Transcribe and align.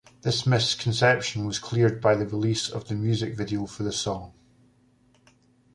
This 0.23 0.47
misconception 0.47 1.45
was 1.45 1.59
cleared 1.59 2.01
by 2.01 2.15
the 2.15 2.25
release 2.25 2.69
of 2.69 2.87
the 2.87 2.95
music 2.95 3.37
video 3.37 3.67
for 3.67 3.83
the 3.83 3.91
song. 3.91 4.33